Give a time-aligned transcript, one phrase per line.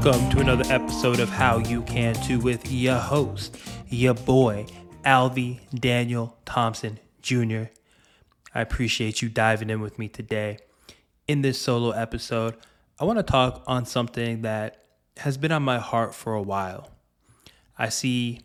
[0.00, 3.58] Welcome to another episode of How You Can Too with your host,
[3.88, 4.66] your boy,
[5.04, 7.64] Alvy Daniel Thompson Jr.
[8.54, 10.58] I appreciate you diving in with me today.
[11.26, 12.54] In this solo episode,
[13.00, 14.84] I want to talk on something that
[15.16, 16.90] has been on my heart for a while.
[17.76, 18.42] I see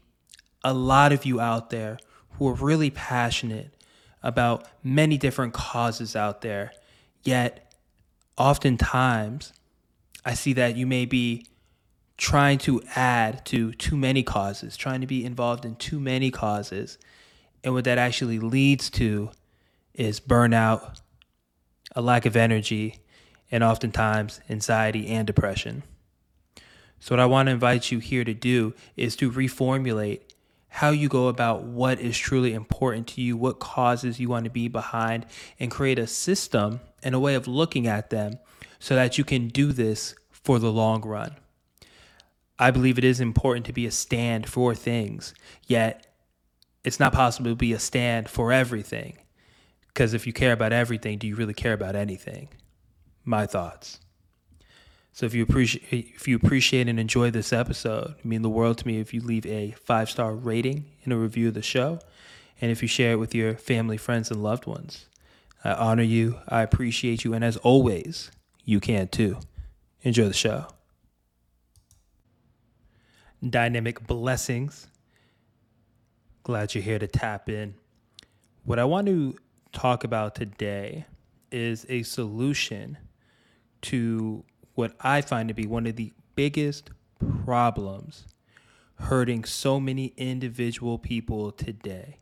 [0.63, 1.99] a lot of you out there
[2.31, 3.75] who are really passionate
[4.23, 6.71] about many different causes out there,
[7.21, 7.71] yet
[8.39, 9.53] oftentimes
[10.25, 11.47] I see that you may be
[12.17, 16.97] trying to add to too many causes, trying to be involved in too many causes.
[17.63, 19.31] And what that actually leads to
[19.93, 20.99] is burnout,
[21.95, 22.99] a lack of energy,
[23.51, 25.83] and oftentimes anxiety and depression.
[26.99, 30.21] So, what I want to invite you here to do is to reformulate
[30.69, 34.49] how you go about what is truly important to you, what causes you want to
[34.49, 35.25] be behind,
[35.59, 38.39] and create a system and a way of looking at them
[38.79, 41.35] so that you can do this for the long run.
[42.59, 45.33] I believe it is important to be a stand for things,
[45.65, 46.07] yet
[46.83, 49.17] it's not possible to be a stand for everything.
[49.87, 52.49] Because if you care about everything, do you really care about anything?
[53.23, 53.99] My thoughts.
[55.13, 55.83] So if you appreciate
[56.15, 59.21] if you appreciate and enjoy this episode, it mean the world to me if you
[59.21, 61.99] leave a five star rating and a review of the show,
[62.59, 65.05] and if you share it with your family, friends, and loved ones.
[65.63, 66.39] I honor you.
[66.47, 68.31] I appreciate you, and as always,
[68.65, 69.39] you can too.
[70.01, 70.67] Enjoy the show.
[73.47, 74.87] Dynamic blessings.
[76.43, 77.75] Glad you're here to tap in.
[78.65, 79.35] What I want to
[79.71, 81.05] talk about today
[81.51, 82.97] is a solution
[83.83, 84.43] to
[84.75, 86.89] what I find to be one of the biggest
[87.45, 88.27] problems
[88.95, 92.17] hurting so many individual people today.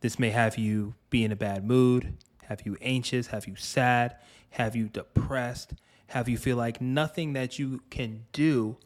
[0.00, 4.16] This may have you be in a bad mood, have you anxious, have you sad,
[4.50, 5.74] have you depressed,
[6.08, 8.76] have you feel like nothing that you can do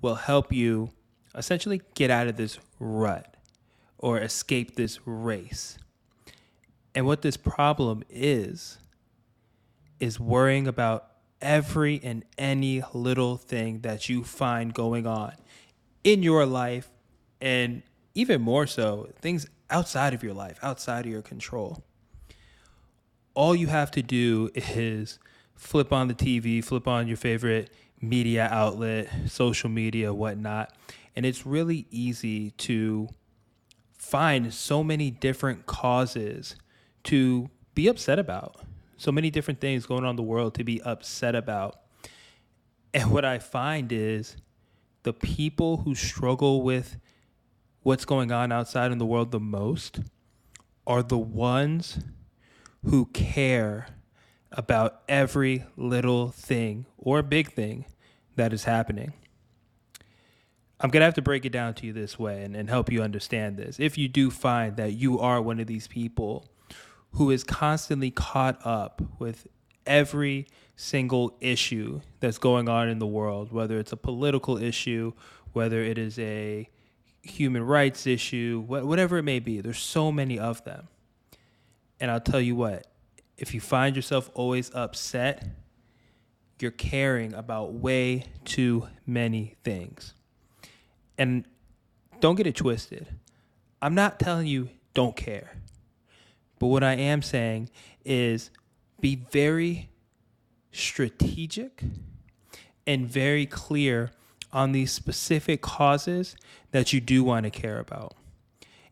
[0.00, 0.90] will help you
[1.34, 3.36] essentially get out of this rut
[3.98, 5.78] or escape this race.
[6.94, 8.78] And what this problem is,
[10.00, 15.34] is worrying about every and any little thing that you find going on
[16.04, 16.88] in your life,
[17.40, 17.82] and
[18.14, 21.82] even more so, things outside of your life, outside of your control.
[23.34, 25.18] All you have to do is
[25.54, 27.70] flip on the TV, flip on your favorite
[28.00, 30.72] media outlet, social media, whatnot,
[31.14, 33.08] and it's really easy to
[33.96, 36.56] find so many different causes
[37.04, 38.60] to be upset about
[38.98, 41.80] so many different things going on in the world to be upset about.
[42.92, 44.36] And what I find is
[45.04, 46.96] the people who struggle with
[47.88, 50.00] what's going on outside in the world the most
[50.86, 51.98] are the ones
[52.84, 53.86] who care
[54.52, 57.86] about every little thing or big thing
[58.36, 59.14] that is happening.
[60.78, 62.92] I'm going to have to break it down to you this way and, and help
[62.92, 63.80] you understand this.
[63.80, 66.44] If you do find that you are one of these people
[67.12, 69.46] who is constantly caught up with
[69.86, 75.14] every single issue that's going on in the world, whether it's a political issue,
[75.54, 76.68] whether it is a
[77.28, 79.60] human rights issue, whatever it may be.
[79.60, 80.88] There's so many of them.
[82.00, 82.86] And I'll tell you what,
[83.36, 85.44] if you find yourself always upset,
[86.60, 90.14] you're caring about way too many things.
[91.16, 91.44] And
[92.20, 93.06] don't get it twisted.
[93.80, 95.52] I'm not telling you don't care.
[96.58, 97.70] But what I am saying
[98.04, 98.50] is
[99.00, 99.90] be very
[100.72, 101.82] strategic
[102.86, 104.10] and very clear
[104.52, 106.36] on these specific causes
[106.70, 108.14] that you do want to care about.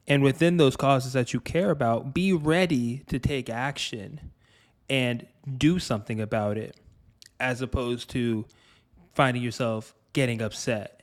[0.07, 4.33] And within those causes that you care about, be ready to take action
[4.89, 6.77] and do something about it
[7.41, 8.45] as opposed to
[9.15, 11.03] finding yourself getting upset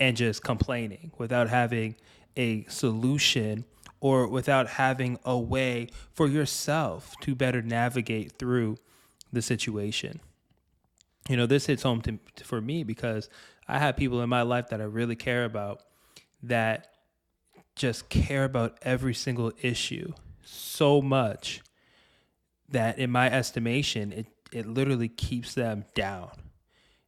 [0.00, 1.94] and just complaining without having
[2.36, 3.64] a solution
[4.00, 8.76] or without having a way for yourself to better navigate through
[9.32, 10.20] the situation.
[11.28, 13.28] You know, this hits home to, for me because
[13.68, 15.82] I have people in my life that I really care about
[16.42, 16.88] that
[17.74, 20.12] just care about every single issue
[20.44, 21.60] so much
[22.68, 26.30] that in my estimation it it literally keeps them down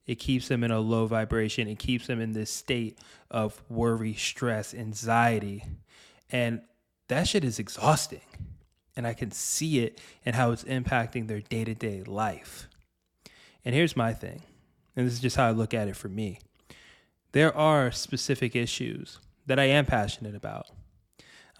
[0.06, 2.99] it keeps them in a low vibration it keeps them in this state
[3.31, 5.62] of worry stress anxiety
[6.31, 6.61] and
[7.08, 8.20] that shit is exhausting.
[8.96, 12.69] And I can see it and how it's impacting their day to day life.
[13.64, 14.43] And here's my thing,
[14.96, 16.38] and this is just how I look at it for me.
[17.32, 20.66] There are specific issues that I am passionate about.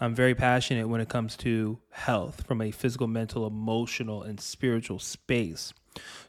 [0.01, 4.97] I'm very passionate when it comes to health from a physical, mental, emotional, and spiritual
[4.97, 5.73] space.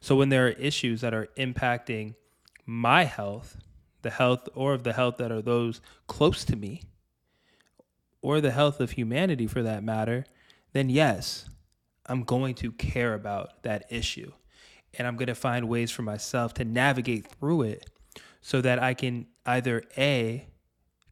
[0.00, 2.16] So when there are issues that are impacting
[2.66, 3.56] my health,
[4.02, 6.82] the health or of the health that are those close to me,
[8.20, 10.26] or the health of humanity for that matter,
[10.72, 11.48] then yes,
[12.06, 14.32] I'm going to care about that issue.
[14.98, 17.88] And I'm going to find ways for myself to navigate through it
[18.40, 20.46] so that I can either A,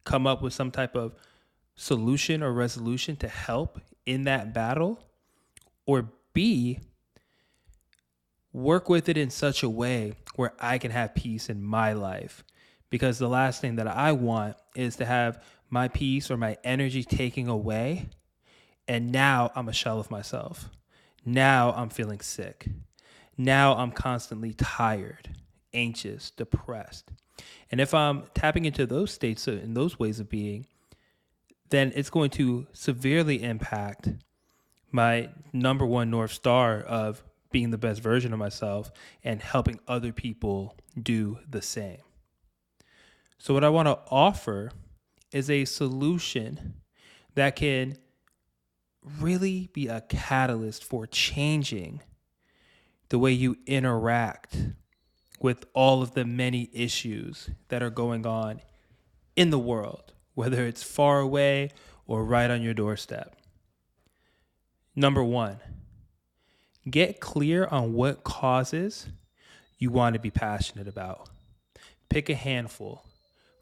[0.03, 1.13] come up with some type of
[1.75, 4.99] solution or resolution to help in that battle,
[5.85, 6.79] or B,
[8.51, 12.43] work with it in such a way where I can have peace in my life.
[12.89, 17.03] Because the last thing that I want is to have my peace or my energy
[17.03, 18.09] taken away.
[18.87, 20.69] And now I'm a shell of myself.
[21.23, 22.67] Now I'm feeling sick.
[23.37, 25.29] Now I'm constantly tired,
[25.73, 27.11] anxious, depressed.
[27.71, 30.65] And if I'm tapping into those states and those ways of being,
[31.69, 34.09] then it's going to severely impact
[34.91, 38.91] my number one North Star of being the best version of myself
[39.23, 42.01] and helping other people do the same.
[43.37, 44.71] So, what I want to offer
[45.31, 46.75] is a solution
[47.35, 47.97] that can
[49.19, 52.01] really be a catalyst for changing
[53.09, 54.57] the way you interact
[55.41, 58.61] with all of the many issues that are going on
[59.35, 61.71] in the world, whether it's far away
[62.05, 63.35] or right on your doorstep.
[64.95, 65.59] Number one,
[66.89, 69.07] get clear on what causes
[69.77, 71.29] you want to be passionate about.
[72.09, 73.05] Pick a handful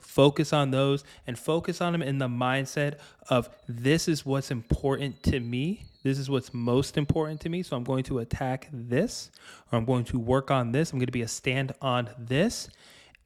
[0.07, 2.97] focus on those and focus on them in the mindset
[3.29, 5.85] of this is what's important to me.
[6.07, 7.63] This is what's most important to me.
[7.63, 9.29] So I'm going to attack this
[9.69, 10.93] or I'm going to work on this.
[10.93, 12.69] I'm going to be a stand on this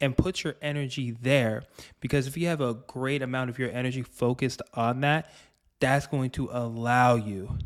[0.00, 1.62] and put your energy there
[2.00, 5.32] because if you have a great amount of your energy focused on that,
[5.78, 7.56] that's going to allow you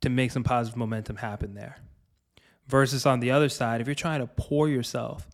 [0.00, 1.76] to make some positive momentum happen there.
[2.66, 5.28] Versus on the other side, if you're trying to pour yourself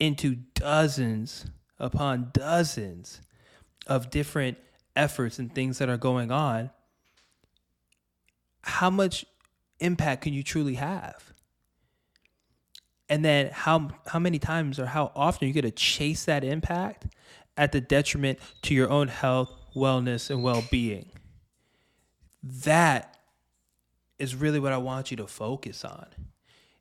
[0.00, 1.44] into dozens
[1.78, 3.20] upon dozens
[3.86, 4.56] of different
[4.96, 6.70] efforts and things that are going on,
[8.62, 9.24] how much
[9.80, 11.32] impact can you truly have?
[13.08, 16.44] And then how how many times or how often are you going to chase that
[16.44, 17.06] impact
[17.56, 21.10] at the detriment to your own health, wellness, and well-being?
[22.42, 23.18] That
[24.18, 26.06] is really what I want you to focus on.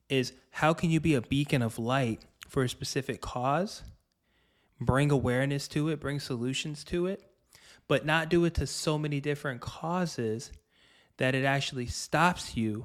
[0.07, 3.83] Is how can you be a beacon of light for a specific cause
[4.81, 7.23] bring awareness to it, bring solutions to it,
[7.87, 10.51] but not do it to so many different causes
[11.21, 12.83] that it actually stops you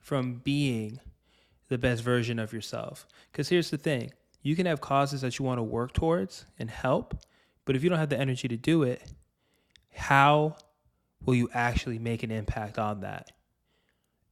[0.00, 0.98] from being
[1.68, 3.06] the best version of yourself.
[3.30, 4.10] Because here's the thing
[4.42, 7.16] you can have causes that you want to work towards and help,
[7.64, 9.00] but if you don't have the energy to do it,
[9.94, 10.56] how
[11.24, 13.30] will you actually make an impact on that?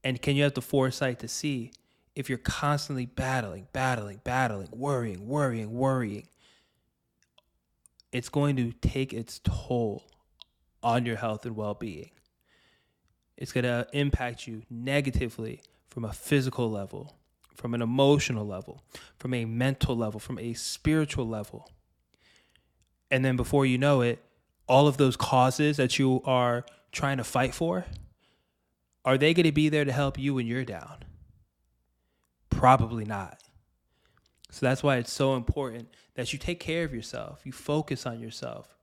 [0.03, 1.71] And can you have the foresight to see
[2.17, 6.27] if you're constantly battling, battling, battling, worrying, worrying, worrying,
[8.11, 10.11] it's going to take its toll
[10.83, 12.11] on your health and well being.
[13.39, 17.17] It's going to impact you negatively from a physical level,
[17.55, 18.83] from an emotional level,
[19.17, 21.71] from a mental level, from a spiritual level.
[23.13, 24.23] And then before you know it,
[24.67, 27.87] all of those causes that you are trying to fight for,
[29.05, 31.05] are they going to be there to help you when you're down?
[32.51, 33.41] Probably not.
[34.51, 38.19] So that's why it's so important that you take care of yourself, you focus on
[38.19, 38.75] yourself.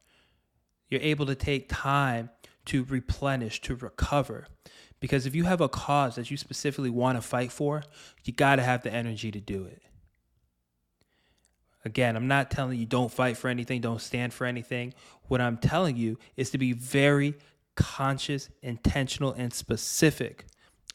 [0.87, 2.29] You're able to take time
[2.65, 4.47] to replenish, to recover.
[4.99, 7.83] Because if you have a cause that you specifically want to fight for,
[8.23, 9.81] you got to have the energy to do it.
[11.83, 14.93] Again, I'm not telling you don't fight for anything, don't stand for anything.
[15.27, 17.35] What I'm telling you is to be very
[17.75, 20.45] conscious, intentional, and specific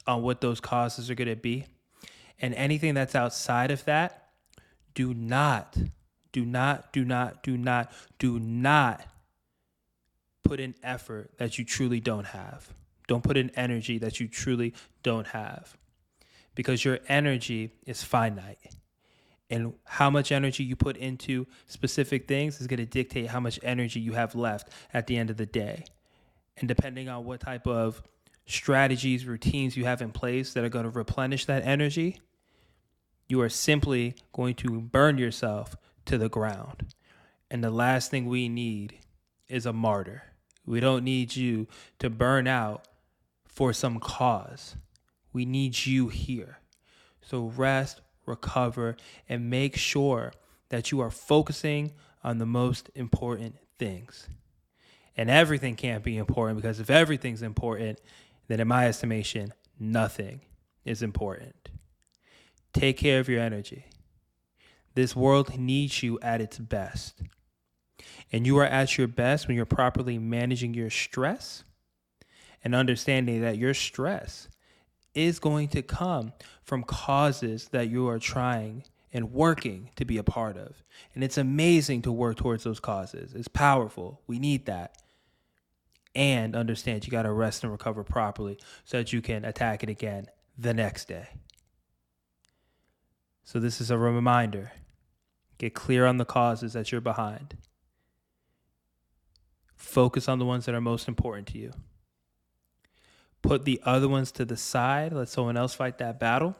[0.06, 1.66] on what those causes are going to be.
[2.40, 4.30] And anything that's outside of that,
[4.94, 5.76] do not,
[6.32, 9.04] do not, do not, do not, do not
[10.42, 12.72] put in effort that you truly don't have.
[13.06, 15.76] Don't put in energy that you truly don't have.
[16.54, 18.74] Because your energy is finite.
[19.48, 23.58] And how much energy you put into specific things is going to dictate how much
[23.62, 25.84] energy you have left at the end of the day.
[26.56, 28.02] And depending on what type of
[28.46, 32.20] strategies, routines you have in place that are going to replenish that energy,
[33.28, 36.94] you are simply going to burn yourself to the ground.
[37.50, 38.98] And the last thing we need
[39.48, 40.22] is a martyr.
[40.66, 41.66] We don't need you
[41.98, 42.86] to burn out
[43.46, 44.76] for some cause.
[45.32, 46.58] We need you here.
[47.22, 48.96] So rest, recover,
[49.28, 50.32] and make sure
[50.68, 54.28] that you are focusing on the most important things.
[55.16, 58.00] And everything can't be important because if everything's important,
[58.48, 60.40] then in my estimation, nothing
[60.84, 61.68] is important.
[62.72, 63.86] Take care of your energy.
[64.94, 67.22] This world needs you at its best.
[68.32, 71.64] And you are at your best when you're properly managing your stress
[72.62, 74.48] and understanding that your stress
[75.14, 80.22] is going to come from causes that you are trying and working to be a
[80.22, 80.82] part of.
[81.14, 83.34] And it's amazing to work towards those causes.
[83.34, 84.20] It's powerful.
[84.26, 84.96] We need that.
[86.14, 89.88] And understand you got to rest and recover properly so that you can attack it
[89.88, 90.26] again
[90.58, 91.28] the next day.
[93.44, 94.72] So, this is a reminder
[95.58, 97.56] get clear on the causes that you're behind,
[99.80, 101.72] focus on the ones that are most important to you
[103.42, 106.56] put the other ones to the side, let someone else fight that battle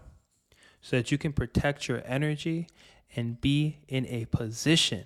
[0.80, 2.66] so that you can protect your energy
[3.14, 5.04] and be in a position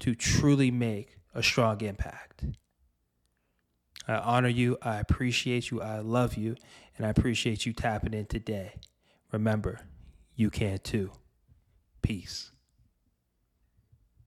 [0.00, 2.44] to truly make a strong impact.
[4.08, 6.56] I honor you, I appreciate you, I love you,
[6.96, 8.74] and I appreciate you tapping in today.
[9.30, 9.80] Remember,
[10.34, 11.12] you can too.
[12.02, 12.51] Peace.